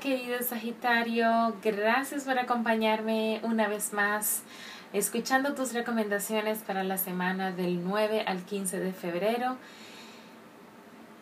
Querido 0.00 0.42
Sagitario, 0.42 1.56
gracias 1.62 2.24
por 2.24 2.38
acompañarme 2.38 3.40
una 3.42 3.66
vez 3.66 3.92
más 3.92 4.42
escuchando 4.92 5.54
tus 5.54 5.72
recomendaciones 5.72 6.58
para 6.58 6.84
la 6.84 6.98
semana 6.98 7.50
del 7.50 7.82
9 7.82 8.24
al 8.26 8.44
15 8.44 8.78
de 8.78 8.92
febrero. 8.92 9.56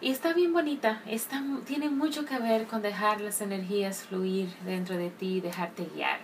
Y 0.00 0.10
está 0.10 0.34
bien 0.34 0.52
bonita, 0.52 1.02
está, 1.06 1.42
tiene 1.66 1.90
mucho 1.90 2.24
que 2.24 2.38
ver 2.38 2.66
con 2.66 2.80
dejar 2.80 3.20
las 3.20 3.40
energías 3.40 4.02
fluir 4.02 4.48
dentro 4.64 4.96
de 4.96 5.10
ti, 5.10 5.40
dejarte 5.40 5.88
guiar. 5.94 6.20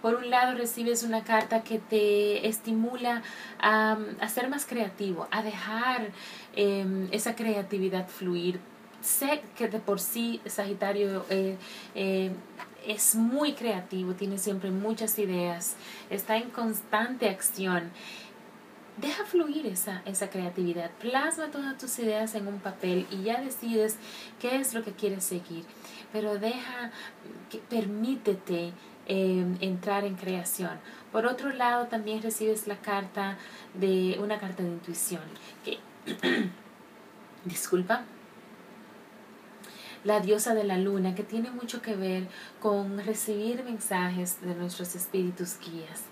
Por 0.00 0.14
un 0.14 0.30
lado 0.30 0.56
recibes 0.56 1.02
una 1.04 1.22
carta 1.22 1.62
que 1.62 1.78
te 1.78 2.48
estimula 2.48 3.22
a, 3.60 3.98
ser 4.28 4.48
más 4.48 4.66
creativo, 4.66 5.28
a 5.30 5.42
dejar 5.42 6.10
em, 6.56 7.08
esa 7.12 7.36
creatividad 7.36 8.08
fluir. 8.08 8.60
Sé 9.02 9.42
que 9.56 9.68
de 9.68 9.80
por 9.80 10.00
sí 10.00 10.40
Sagitario 10.46 11.26
eh, 11.28 11.56
eh, 11.94 12.30
es 12.86 13.14
muy 13.14 13.52
creativo, 13.52 14.14
tiene 14.14 14.38
siempre 14.38 14.70
muchas 14.70 15.18
ideas, 15.18 15.74
está 16.08 16.36
en 16.36 16.50
constante 16.50 17.28
acción 17.28 17.90
deja 18.96 19.24
fluir 19.24 19.66
esa, 19.66 20.02
esa 20.04 20.28
creatividad, 20.28 20.90
plasma 20.92 21.50
todas 21.50 21.78
tus 21.78 21.98
ideas 21.98 22.34
en 22.34 22.46
un 22.46 22.60
papel 22.60 23.06
y 23.10 23.22
ya 23.22 23.40
decides 23.40 23.96
qué 24.40 24.56
es 24.56 24.74
lo 24.74 24.82
que 24.84 24.92
quieres 24.92 25.24
seguir, 25.24 25.64
pero 26.12 26.38
deja, 26.38 26.90
que, 27.50 27.58
permítete 27.58 28.72
em, 29.06 29.56
entrar 29.60 30.04
en 30.04 30.14
creación. 30.14 30.78
Por 31.10 31.26
otro 31.26 31.50
lado, 31.50 31.86
también 31.86 32.22
recibes 32.22 32.66
la 32.66 32.76
carta 32.76 33.38
de 33.74 34.18
una 34.20 34.38
carta 34.38 34.62
de 34.62 34.68
intuición, 34.68 35.22
que, 35.64 35.78
disculpa, 37.44 38.04
la 40.04 40.20
diosa 40.20 40.54
de 40.54 40.64
la 40.64 40.78
luna, 40.78 41.14
que 41.14 41.22
tiene 41.22 41.50
mucho 41.50 41.80
que 41.82 41.94
ver 41.94 42.28
con 42.60 42.98
recibir 43.04 43.62
mensajes 43.64 44.40
de 44.40 44.54
nuestros 44.54 44.94
espíritus 44.94 45.58
guías 45.58 46.02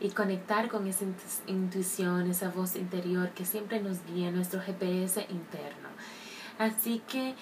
y 0.00 0.10
conectar 0.10 0.68
con 0.68 0.86
esa 0.86 1.04
intuición, 1.46 2.30
esa 2.30 2.48
voz 2.48 2.76
interior 2.76 3.30
que 3.30 3.44
siempre 3.44 3.80
nos 3.80 3.98
guía, 4.06 4.30
nuestro 4.30 4.60
GPS 4.60 5.26
interno. 5.28 5.88
Así 6.58 7.02
que 7.06 7.34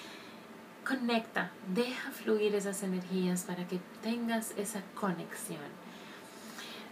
conecta, 0.87 1.51
deja 1.73 2.11
fluir 2.11 2.55
esas 2.55 2.83
energías 2.83 3.43
para 3.43 3.67
que 3.67 3.79
tengas 4.01 4.53
esa 4.57 4.81
conexión. 4.95 5.59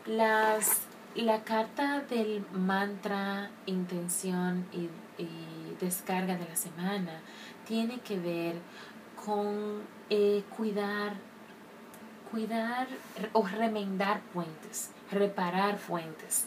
Las, 0.05 0.81
la 1.15 1.43
carta 1.43 2.01
del 2.01 2.45
mantra, 2.53 3.49
intención 3.65 4.65
y, 4.71 4.89
descarga 5.79 6.37
de 6.37 6.45
la 6.45 6.55
semana 6.55 7.21
tiene 7.67 7.99
que 7.99 8.17
ver 8.17 8.55
con 9.27 9.83
eh, 10.09 10.43
cuidar, 10.55 11.17
cuidar 12.31 12.87
o 13.33 13.45
remendar 13.45 14.21
puentes 14.33 14.91
reparar 15.11 15.77
fuentes. 15.77 16.45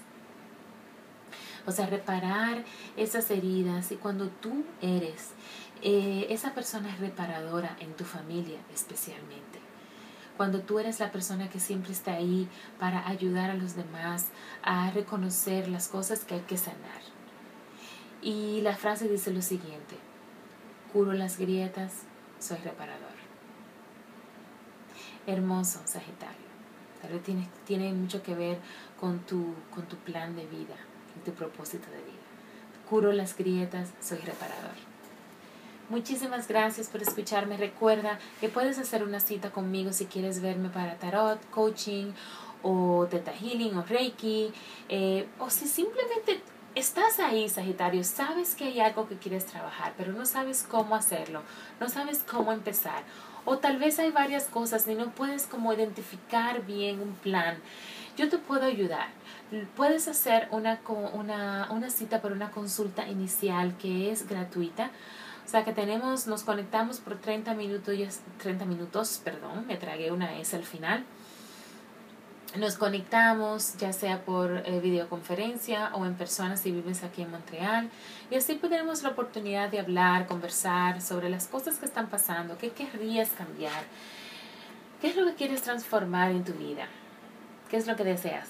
O 1.66 1.72
sea, 1.72 1.86
reparar 1.86 2.64
esas 2.96 3.30
heridas 3.30 3.92
y 3.92 3.96
cuando 3.96 4.28
tú 4.28 4.64
eres 4.80 5.30
eh, 5.82 6.26
esa 6.30 6.54
persona 6.54 6.94
reparadora 6.98 7.76
en 7.80 7.94
tu 7.94 8.04
familia 8.04 8.58
especialmente. 8.72 9.60
Cuando 10.36 10.60
tú 10.60 10.78
eres 10.78 11.00
la 11.00 11.12
persona 11.12 11.50
que 11.50 11.60
siempre 11.60 11.92
está 11.92 12.14
ahí 12.14 12.48
para 12.78 13.06
ayudar 13.06 13.50
a 13.50 13.54
los 13.54 13.76
demás 13.76 14.28
a 14.62 14.90
reconocer 14.90 15.68
las 15.68 15.88
cosas 15.88 16.24
que 16.24 16.34
hay 16.34 16.40
que 16.40 16.56
sanar. 16.56 17.02
Y 18.22 18.62
la 18.62 18.74
frase 18.74 19.06
dice 19.06 19.32
lo 19.32 19.42
siguiente, 19.42 19.96
curo 20.94 21.12
las 21.12 21.38
grietas, 21.38 22.04
soy 22.40 22.58
reparador. 22.58 23.20
Hermoso, 25.26 25.80
Sagitario. 25.84 26.50
Tal 27.00 27.12
vez 27.12 27.22
tiene, 27.64 27.92
mucho 27.92 28.22
que 28.22 28.34
ver 28.34 28.58
con 28.98 29.20
tu, 29.20 29.54
con 29.72 29.86
tu 29.86 29.96
plan 29.96 30.34
de 30.34 30.46
vida 30.46 30.76
tu 31.24 31.32
propósito 31.32 31.86
de 31.90 31.98
vida. 31.98 32.18
Curo 32.88 33.12
las 33.12 33.36
grietas, 33.36 33.90
soy 34.00 34.18
reparador. 34.18 34.74
Muchísimas 35.88 36.48
gracias 36.48 36.88
por 36.88 37.02
escucharme. 37.02 37.56
Recuerda 37.56 38.18
que 38.40 38.48
puedes 38.48 38.78
hacer 38.78 39.02
una 39.02 39.20
cita 39.20 39.50
conmigo 39.50 39.92
si 39.92 40.06
quieres 40.06 40.40
verme 40.40 40.68
para 40.68 40.96
tarot, 40.96 41.38
coaching 41.50 42.12
o 42.62 43.06
teta 43.10 43.32
healing 43.32 43.76
o 43.76 43.82
reiki. 43.82 44.52
Eh, 44.88 45.26
o 45.38 45.50
si 45.50 45.66
simplemente 45.66 46.40
estás 46.74 47.18
ahí, 47.18 47.48
Sagitario, 47.48 48.04
sabes 48.04 48.54
que 48.54 48.64
hay 48.64 48.80
algo 48.80 49.08
que 49.08 49.16
quieres 49.16 49.46
trabajar, 49.46 49.94
pero 49.96 50.12
no 50.12 50.24
sabes 50.26 50.66
cómo 50.68 50.94
hacerlo, 50.94 51.42
no 51.80 51.88
sabes 51.88 52.24
cómo 52.28 52.52
empezar 52.52 53.02
o 53.44 53.58
tal 53.58 53.78
vez 53.78 53.98
hay 53.98 54.10
varias 54.10 54.44
cosas 54.44 54.86
y 54.86 54.94
no 54.94 55.10
puedes 55.10 55.46
como 55.46 55.72
identificar 55.72 56.64
bien 56.64 57.00
un 57.00 57.14
plan. 57.14 57.58
Yo 58.16 58.28
te 58.28 58.38
puedo 58.38 58.66
ayudar. 58.66 59.08
Puedes 59.76 60.08
hacer 60.08 60.48
una, 60.50 60.80
una, 61.14 61.68
una 61.70 61.90
cita 61.90 62.20
para 62.20 62.34
una 62.34 62.50
consulta 62.50 63.08
inicial 63.08 63.76
que 63.78 64.10
es 64.12 64.28
gratuita. 64.28 64.90
O 65.46 65.48
sea 65.48 65.64
que 65.64 65.72
tenemos, 65.72 66.26
nos 66.26 66.44
conectamos 66.44 67.00
por 67.00 67.16
30 67.16 67.54
minutos, 67.54 68.20
30 68.38 68.64
minutos, 68.66 69.20
perdón, 69.24 69.66
me 69.66 69.76
tragué 69.76 70.12
una 70.12 70.38
S 70.38 70.54
al 70.54 70.64
final 70.64 71.04
nos 72.56 72.76
conectamos 72.76 73.76
ya 73.76 73.92
sea 73.92 74.24
por 74.24 74.62
eh, 74.66 74.80
videoconferencia 74.80 75.92
o 75.94 76.04
en 76.04 76.14
persona 76.14 76.56
si 76.56 76.72
vives 76.72 77.04
aquí 77.04 77.22
en 77.22 77.30
Montreal 77.30 77.90
y 78.30 78.34
así 78.34 78.56
tenemos 78.56 79.02
la 79.02 79.10
oportunidad 79.10 79.68
de 79.68 79.78
hablar, 79.78 80.26
conversar 80.26 81.00
sobre 81.00 81.30
las 81.30 81.46
cosas 81.46 81.78
que 81.78 81.86
están 81.86 82.08
pasando, 82.08 82.58
qué 82.58 82.70
querrías 82.70 83.30
cambiar, 83.30 83.84
qué 85.00 85.08
es 85.08 85.16
lo 85.16 85.26
que 85.26 85.34
quieres 85.34 85.62
transformar 85.62 86.32
en 86.32 86.44
tu 86.44 86.52
vida, 86.52 86.86
qué 87.70 87.76
es 87.76 87.86
lo 87.86 87.94
que 87.94 88.04
deseas. 88.04 88.48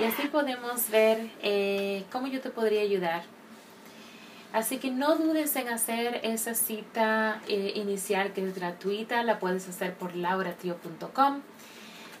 Y 0.00 0.04
así 0.04 0.26
podemos 0.28 0.90
ver 0.90 1.30
eh, 1.42 2.04
cómo 2.12 2.26
yo 2.26 2.40
te 2.40 2.50
podría 2.50 2.82
ayudar. 2.82 3.22
Así 4.52 4.78
que 4.78 4.90
no 4.90 5.16
dudes 5.16 5.54
en 5.56 5.68
hacer 5.68 6.20
esa 6.22 6.54
cita 6.54 7.40
eh, 7.48 7.72
inicial 7.76 8.32
que 8.32 8.46
es 8.46 8.54
gratuita, 8.54 9.22
la 9.22 9.38
puedes 9.38 9.68
hacer 9.68 9.94
por 9.94 10.14
lauratio.com 10.14 11.40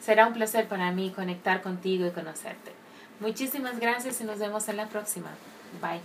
Será 0.06 0.28
un 0.28 0.34
placer 0.34 0.68
para 0.68 0.92
mí 0.92 1.10
conectar 1.10 1.62
contigo 1.62 2.06
y 2.06 2.12
conocerte. 2.12 2.70
Muchísimas 3.18 3.80
gracias 3.80 4.20
y 4.20 4.24
nos 4.24 4.38
vemos 4.38 4.68
en 4.68 4.76
la 4.76 4.88
próxima. 4.88 5.30
Bye. 5.82 6.00